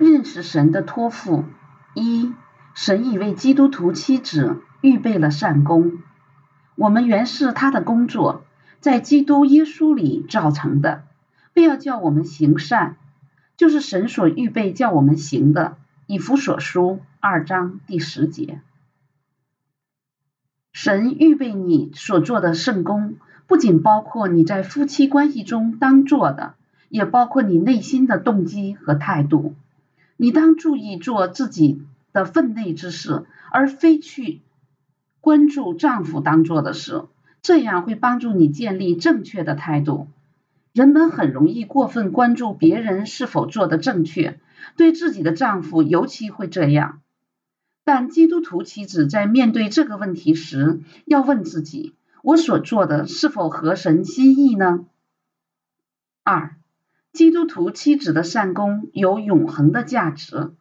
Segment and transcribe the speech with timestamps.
[0.00, 1.44] 认识神的托付：
[1.92, 2.32] 一、
[2.72, 5.98] 神已为基督徒妻子预备了善功，
[6.74, 8.42] 我们原是他的工作，
[8.80, 11.02] 在基督耶稣里造成的，
[11.54, 12.96] 为要叫我们行善，
[13.58, 15.76] 就是神所预备叫我们行的。
[16.06, 18.62] 以弗所书二章第十节。
[20.72, 26.54] 神预备你所做的圣功，不仅包括你在夫妻关系中当做的，
[26.88, 29.54] 也包括你内心的动机和态度。
[30.20, 31.80] 你当注意做自己
[32.12, 34.42] 的分内之事，而非去
[35.22, 37.04] 关注丈夫当做的事，
[37.40, 40.08] 这样会帮助你建立正确的态度。
[40.74, 44.38] 人们很容易过分关注别人是否做的正确，
[44.76, 47.00] 对自己的丈夫尤其会这样。
[47.82, 54.84] 但基督徒妻子在面对这个问题时，要问自己：我所做的是否合神心意呢？
[56.24, 56.59] 二。
[57.12, 60.52] 基督徒妻子的善功有永恒的价值，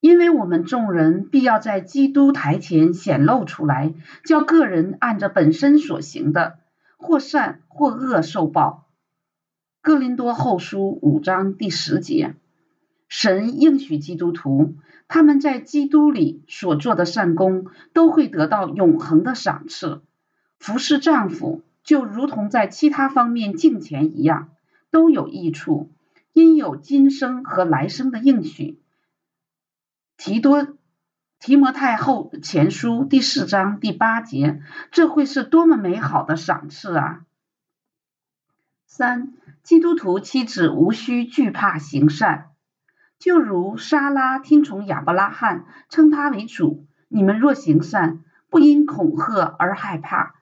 [0.00, 3.92] 因为我们众人必要在基督台前显露出来，
[4.24, 6.58] 叫个人按着本身所行的，
[6.96, 8.86] 或善或恶受报。
[9.82, 12.36] 哥林多后书五章第十节，
[13.08, 14.76] 神应许基督徒，
[15.08, 20.02] 他们在基督里所做的善功都会得到永恒的赏赐。
[20.58, 24.50] 服侍丈夫就如同在其他方面敬虔一样。
[24.96, 25.92] 都有益处，
[26.32, 28.80] 因有今生和来生的应许。
[30.16, 30.68] 提多
[31.38, 37.26] 提摩太后前书第四章第八节，这会是多么美好的赏赐啊！
[38.86, 42.52] 三，基督徒妻子无需惧怕行善，
[43.18, 46.86] 就如莎拉听从亚伯拉罕，称他为主。
[47.08, 50.36] 你们若行善，不因恐吓而害怕，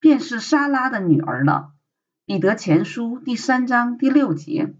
[0.00, 1.72] 便是莎拉的女儿了。
[2.26, 4.74] 彼得前书第三章第六节，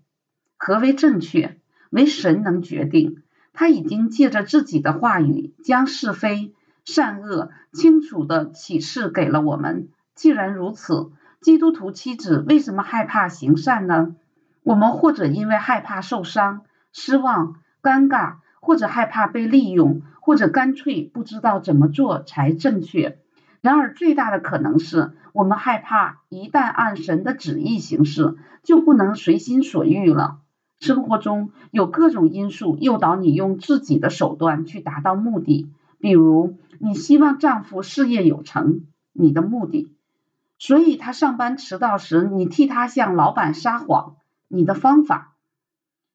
[0.56, 1.58] 何为正确？
[1.90, 3.22] 为神能决定。
[3.52, 9.88] 他已经借着自己的话语，将是非善恶清楚的启示给了我们。
[10.14, 14.14] 既然如此，基督徒妻子为什么害怕行善呢？
[14.62, 16.62] 我们或者因为害怕受伤、
[16.92, 23.18] 失望、尴尬，或者害怕被利用，或者干脆不知道怎么做才正确。
[23.60, 30.38] 然而，最大的可能是我们害怕，一旦按神的旨意行事，就不能随心所欲了。
[30.78, 39.92] 生活中有各种因素诱导你用自己的手段去达到目的，比如你希望丈夫事业有成，你的目的；
[40.58, 44.16] 所以他上班迟到时，你替他向老板撒谎，
[44.48, 45.36] 你的方法。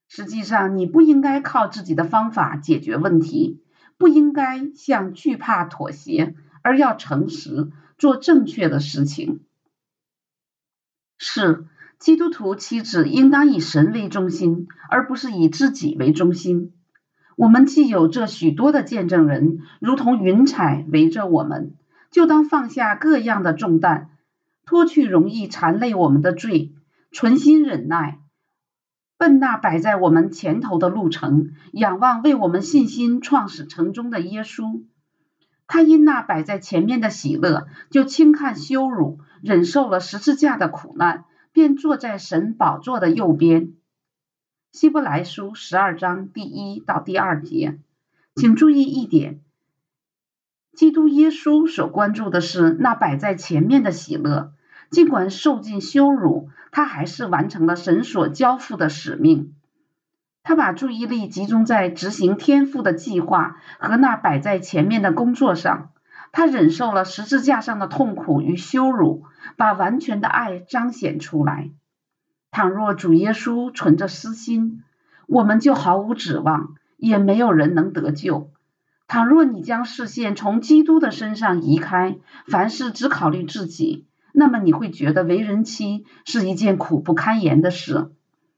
[0.07, 3.61] 实际上，你不应该靠自己的方法解决问题，
[3.97, 6.35] 不应该向惧怕妥协。
[6.65, 9.41] 而要诚实，做正确的事情。
[11.19, 11.67] 四
[11.99, 16.73] 基督徒妻子应当以神为中心，而不是以自己为中心。
[17.35, 21.75] 我们既有这许多的见证人，如同云彩围着我们，
[22.09, 24.09] 就当放下各样的重担，
[24.65, 26.73] 脱去容易缠累我们的罪，
[27.11, 28.21] 存心忍耐，
[29.19, 34.83] 奔那摆在我们前头的路程，仰望为我们信心创始成终的耶稣。
[35.67, 43.73] 他因那摆在前面的喜乐，就轻看羞辱，忍受了十字架的苦难，便坐在神宝座的右边。
[44.71, 47.79] 希伯来书十二章第一到第二节，
[48.35, 49.39] 请注意一点：
[50.73, 54.53] 基督耶稣所关注的是那摆在前面的喜乐，
[54.91, 59.55] 尽管受尽羞辱，他还是完成了神所交付的使命。
[60.45, 65.89] 他把注意力集中在执行天赋的计划和那摆在前面的工作上。
[66.31, 69.23] 他忍受了十字架上的痛苦与羞辱，
[69.57, 71.71] 把完全的爱彰显出来。
[72.51, 74.83] 倘若主耶稣存着私心，
[75.27, 78.51] 我们就毫无指望，也没有人能得救。
[79.07, 88.11] 倘若你将视线从基督的身上移开，凡事只考虑自己，那么你会觉得为人妻是一件苦不堪言的事。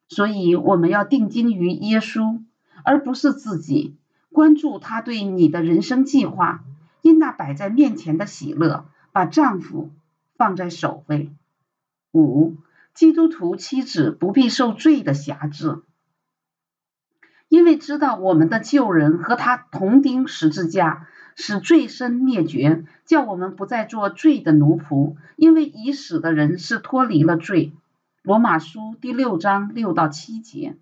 [0.09, 2.41] 所以，我们要定睛于耶稣，
[2.83, 3.95] 而不是自己。
[4.31, 6.63] 关注他对你的人生计划，
[7.01, 9.89] 因那摆在面前的喜乐，把丈夫
[10.35, 11.31] 放在首位。
[12.13, 12.55] 五，
[12.93, 15.81] 基督徒妻子不必受罪的辖制，
[17.49, 25.15] 因为知道我们的旧人和他同钉十字架，使罪身灭绝，叫我们不再做罪的奴仆。
[25.35, 27.73] 因为已死的人是脱离了罪。
[28.27, 30.75] 罗马书第六章六到七节，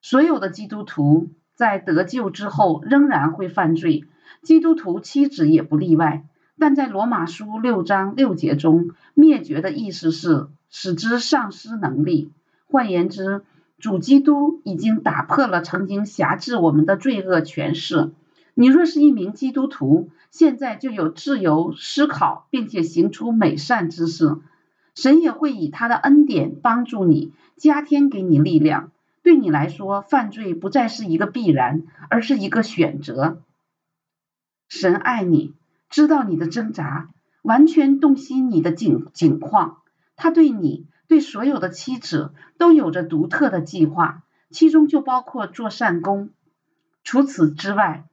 [0.00, 4.02] 所有的基督徒在得救之后仍然会犯罪，
[4.42, 6.24] 基督徒妻子也不例外。
[6.58, 12.32] 但在罗马书六章六节中，灭绝的意思是使之丧失能力。
[12.66, 13.44] 换言之，
[13.78, 18.10] 主基督已经打破了曾经辖制我们的罪恶权势。
[18.54, 24.38] 你若是一名基督徒，现在就有自由思考，并且行出美善之事。
[24.94, 28.90] 神也会以他的恩典帮助你，加添给你力量。
[29.22, 33.40] 对你来说，犯罪不再是一个必然，而是一个选择。
[34.68, 35.54] 神爱你，
[35.90, 37.10] 知道你的挣扎，
[37.42, 39.78] 完全洞悉你的境境况。
[40.16, 40.86] 他对你。
[41.08, 46.30] 对所有的妻子都有着独特的计划，其中就包括做善功。
[47.04, 48.06] 除此之外，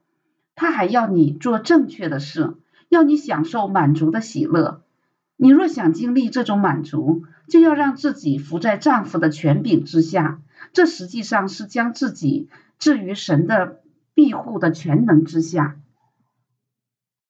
[0.54, 2.58] 他还要你做正确的事，
[2.90, 4.82] 要你享受满足的喜乐。
[5.42, 10.38] 你若想经历这种满足，就要让自己伏在丈夫的权柄之下。
[10.74, 13.80] 这实际上是将自己置于神的
[14.12, 15.78] 庇护的全能之下。